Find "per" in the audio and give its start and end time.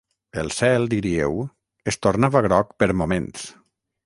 2.81-2.93